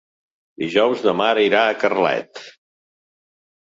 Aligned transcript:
Dijous 0.63 1.05
na 1.09 1.15
Mar 1.21 1.31
irà 1.43 1.63
a 1.69 1.79
Carlet. 1.87 2.45